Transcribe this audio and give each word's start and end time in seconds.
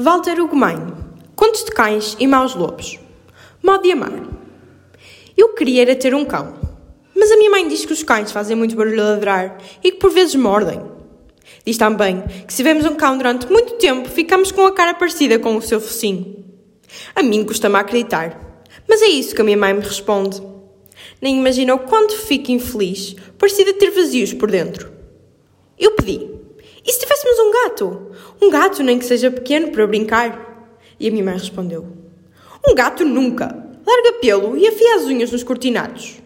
Walter 0.00 0.40
Ugumem. 0.40 0.78
Contos 1.36 1.62
de 1.62 1.72
cães 1.72 2.16
e 2.18 2.26
maus 2.26 2.54
lobos. 2.54 2.98
Modo 3.62 3.82
de 3.82 3.92
amar. 3.92 4.10
Eu 5.36 5.50
queria 5.50 5.82
era 5.82 5.94
ter 5.94 6.14
um 6.14 6.24
cão, 6.24 6.54
mas 7.14 7.30
a 7.30 7.36
minha 7.36 7.50
mãe 7.50 7.68
diz 7.68 7.84
que 7.84 7.92
os 7.92 8.02
cães 8.02 8.32
fazem 8.32 8.56
muito 8.56 8.74
barulho 8.74 8.98
a 9.02 9.10
ladrar 9.10 9.58
e 9.84 9.92
que 9.92 9.98
por 9.98 10.10
vezes 10.10 10.34
mordem. 10.36 10.80
Diz 11.66 11.76
também 11.76 12.22
que 12.46 12.50
se 12.50 12.56
tivermos 12.56 12.86
um 12.86 12.94
cão 12.94 13.18
durante 13.18 13.46
muito 13.52 13.74
tempo, 13.74 14.08
ficamos 14.08 14.50
com 14.50 14.64
a 14.64 14.72
cara 14.72 14.94
parecida 14.94 15.38
com 15.38 15.54
o 15.54 15.60
seu 15.60 15.78
focinho. 15.78 16.46
A 17.14 17.22
mim 17.22 17.44
custa-me 17.44 17.76
acreditar, 17.76 18.64
mas 18.88 19.02
é 19.02 19.06
isso 19.06 19.34
que 19.34 19.42
a 19.42 19.44
minha 19.44 19.58
mãe 19.58 19.74
me 19.74 19.82
responde. 19.82 20.40
Nem 21.20 21.36
imagina 21.36 21.74
o 21.74 21.80
quanto 21.80 22.16
fico 22.16 22.50
infeliz, 22.50 23.16
parecida 23.36 23.74
ter 23.74 23.90
vazios 23.90 24.32
por 24.32 24.50
dentro. 24.50 24.90
Eu 25.78 25.90
pedi. 25.90 26.26
E 26.86 26.90
se 26.90 27.00
tivéssemos 27.00 27.38
um 27.38 27.52
gato? 27.52 28.09
Um 28.40 28.50
gato, 28.50 28.82
nem 28.82 28.98
que 28.98 29.04
seja 29.04 29.30
pequeno, 29.30 29.70
para 29.70 29.86
brincar? 29.86 30.68
E 30.98 31.08
a 31.08 31.10
minha 31.10 31.24
mãe 31.24 31.34
respondeu: 31.34 31.86
Um 32.66 32.74
gato 32.74 33.04
nunca. 33.04 33.68
Larga 33.86 34.12
pelo 34.20 34.56
e 34.56 34.66
afia 34.66 34.96
as 34.96 35.02
unhas 35.04 35.32
nos 35.32 35.42
cortinados. 35.42 36.16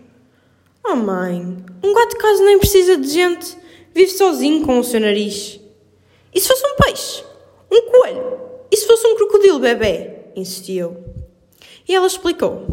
Oh 0.84 0.96
mãe, 0.96 1.56
um 1.82 1.94
gato 1.94 2.18
casa 2.18 2.44
nem 2.44 2.58
precisa 2.58 2.96
de 2.96 3.08
gente. 3.08 3.56
Vive 3.94 4.10
sozinho 4.10 4.64
com 4.66 4.78
o 4.78 4.84
seu 4.84 5.00
nariz. 5.00 5.60
E 6.34 6.40
se 6.40 6.48
fosse 6.48 6.66
um 6.66 6.76
peixe? 6.76 7.24
Um 7.70 7.82
coelho? 7.90 8.40
E 8.70 8.76
se 8.76 8.86
fosse 8.86 9.06
um 9.06 9.14
crocodilo 9.16 9.60
bebê? 9.60 10.10
Insisti 10.36 10.76
eu. 10.76 10.96
E 11.88 11.94
ela 11.94 12.06
explicou. 12.06 12.66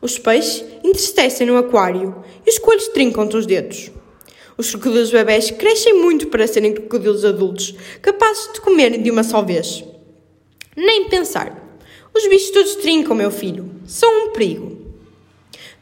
Os 0.00 0.18
peixes 0.18 0.64
entristecem 0.82 1.46
no 1.46 1.58
aquário 1.58 2.24
e 2.44 2.50
os 2.50 2.58
coelhos 2.58 2.88
trincam-te 2.88 3.36
os 3.36 3.46
dedos. 3.46 3.90
Os 4.58 4.70
crocodilos 4.70 5.10
bebés 5.10 5.50
crescem 5.50 5.92
muito 6.00 6.28
para 6.28 6.46
serem 6.46 6.72
crocodilos 6.72 7.26
adultos, 7.26 7.74
capazes 8.00 8.50
de 8.54 8.60
comerem 8.62 9.02
de 9.02 9.10
uma 9.10 9.22
só 9.22 9.42
vez. 9.42 9.84
Nem 10.74 11.10
pensar. 11.10 11.62
Os 12.14 12.26
bichos 12.26 12.50
todos 12.50 12.76
trincam, 12.76 13.14
meu 13.14 13.30
filho. 13.30 13.70
São 13.86 14.10
um 14.24 14.32
perigo. 14.32 14.78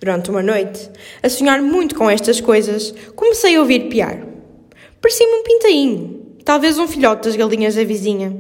Durante 0.01 0.29
uma 0.29 0.43
noite, 0.43 0.91
a 1.23 1.29
sonhar 1.29 1.63
muito 1.63 1.95
com 1.95 2.11
estas 2.11 2.41
coisas, 2.41 2.93
comecei 3.15 3.55
a 3.55 3.61
ouvir 3.61 3.89
piar. 3.89 4.27
Parecia-me 5.01 5.35
um 5.35 5.45
pintainho, 5.45 6.37
talvez 6.45 6.77
um 6.77 6.89
filhote 6.89 7.29
das 7.29 7.37
galinhas 7.37 7.77
da 7.77 7.85
vizinha. 7.85 8.37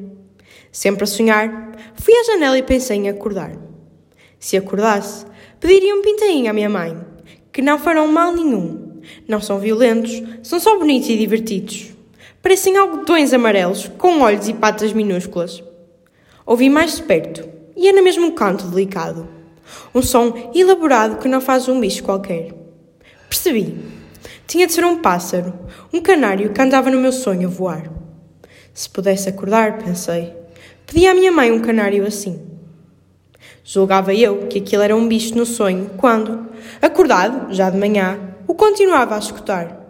Sempre 0.72 1.04
a 1.04 1.06
sonhar, 1.06 1.72
fui 1.94 2.12
à 2.12 2.24
janela 2.24 2.58
e 2.58 2.62
pensei 2.62 2.96
em 2.96 3.08
acordar. 3.08 3.56
Se 4.40 4.56
acordasse, 4.56 5.26
pediria 5.60 5.94
um 5.94 6.02
pintainho 6.02 6.50
à 6.50 6.52
minha 6.52 6.68
mãe, 6.68 6.98
que 7.52 7.62
não 7.62 7.78
farão 7.78 8.08
mal 8.08 8.34
nenhum 8.34 8.83
não 9.26 9.40
são 9.40 9.58
violentos, 9.58 10.22
são 10.42 10.58
só 10.60 10.78
bonitos 10.78 11.08
e 11.08 11.16
divertidos. 11.16 11.92
Parecem 12.42 12.76
algodões 12.76 13.32
amarelos, 13.32 13.90
com 13.96 14.20
olhos 14.20 14.48
e 14.48 14.52
patas 14.52 14.92
minúsculas. 14.92 15.62
Ouvi 16.44 16.68
mais 16.68 16.96
de 16.96 17.02
perto, 17.02 17.48
e 17.76 17.88
era 17.88 18.02
mesmo 18.02 18.26
um 18.26 18.32
canto 18.32 18.66
delicado. 18.66 19.26
Um 19.94 20.02
som 20.02 20.50
elaborado 20.54 21.16
que 21.16 21.28
não 21.28 21.40
faz 21.40 21.68
um 21.68 21.80
bicho 21.80 22.04
qualquer. 22.04 22.52
Percebi. 23.28 23.76
Tinha 24.46 24.66
de 24.66 24.74
ser 24.74 24.84
um 24.84 24.98
pássaro, 24.98 25.54
um 25.92 26.02
canário 26.02 26.52
que 26.52 26.60
andava 26.60 26.90
no 26.90 27.00
meu 27.00 27.12
sonho 27.12 27.48
a 27.48 27.50
voar. 27.50 27.90
Se 28.74 28.90
pudesse 28.90 29.28
acordar, 29.28 29.78
pensei, 29.78 30.34
pedi 30.86 31.06
à 31.06 31.14
minha 31.14 31.32
mãe 31.32 31.50
um 31.50 31.60
canário 31.60 32.06
assim. 32.06 32.40
Julgava 33.64 34.12
eu 34.12 34.46
que 34.48 34.58
aquilo 34.58 34.82
era 34.82 34.94
um 34.94 35.08
bicho 35.08 35.34
no 35.34 35.46
sonho 35.46 35.92
quando, 35.96 36.46
acordado, 36.82 37.54
já 37.54 37.70
de 37.70 37.78
manhã, 37.78 38.33
o 38.54 38.56
continuava 38.56 39.16
a 39.16 39.18
escutar. 39.18 39.80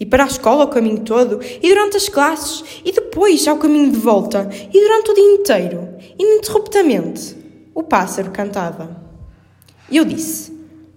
E 0.00 0.06
para 0.06 0.24
a 0.24 0.26
escola 0.26 0.64
o 0.64 0.68
caminho 0.68 1.00
todo, 1.00 1.40
e 1.42 1.68
durante 1.68 1.98
as 1.98 2.08
classes, 2.08 2.64
e 2.82 2.90
depois 2.90 3.46
ao 3.46 3.58
caminho 3.58 3.92
de 3.92 3.98
volta, 3.98 4.48
e 4.72 4.80
durante 4.80 5.10
o 5.10 5.14
dia 5.14 5.34
inteiro, 5.34 5.88
ininterruptamente, 6.18 7.36
o 7.74 7.82
pássaro 7.82 8.30
cantava. 8.30 8.96
E 9.90 9.98
eu 9.98 10.06
disse: 10.06 10.50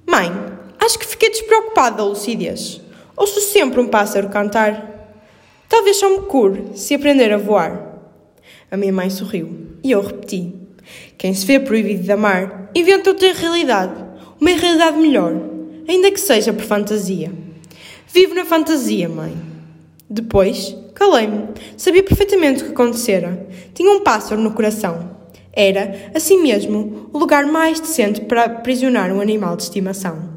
Mãe, 0.08 0.32
acho 0.80 0.98
que 0.98 1.06
fiquei 1.06 1.30
despreocupada 1.30 1.98
da 1.98 2.06
lucidez. 2.06 2.82
Ouço 3.18 3.42
sempre 3.42 3.82
um 3.82 3.88
pássaro 3.88 4.30
cantar. 4.30 5.20
Talvez 5.68 5.98
só 5.98 6.10
me 6.10 6.22
cure 6.22 6.72
se 6.76 6.96
aprender 6.96 7.34
a 7.34 7.38
voar. 7.38 8.00
A 8.72 8.78
minha 8.78 8.94
mãe 8.94 9.10
sorriu 9.10 9.76
e 9.84 9.92
eu 9.92 10.02
repeti: 10.02 10.56
Quem 11.18 11.34
se 11.34 11.46
vê 11.46 11.60
proibido 11.60 12.04
de 12.04 12.12
amar 12.14 12.72
inventa 12.74 13.10
outra 13.10 13.34
realidade, 13.34 14.06
uma 14.40 14.52
realidade 14.52 14.98
melhor 14.98 15.49
ainda 15.92 16.12
que 16.12 16.20
seja 16.20 16.54
por 16.54 16.64
fantasia. 16.64 17.32
Vivo 18.14 18.36
na 18.36 18.46
fantasia, 18.46 19.10
mãe. 19.10 19.36
Depois, 20.10 20.76
calei-me. 20.96 21.50
Sabia 21.78 22.04
perfeitamente 22.04 22.62
o 22.62 22.66
que 22.68 22.72
acontecera. 22.72 23.48
Tinha 23.74 23.92
um 23.92 24.02
pássaro 24.02 24.42
no 24.42 24.52
coração. 24.52 25.18
Era, 25.52 26.12
assim 26.14 26.42
mesmo, 26.42 27.10
o 27.12 27.18
lugar 27.18 27.46
mais 27.46 27.80
decente 27.80 28.22
para 28.22 28.46
aprisionar 28.46 29.12
um 29.12 29.22
animal 29.22 29.56
de 29.56 29.64
estimação. 29.64 30.29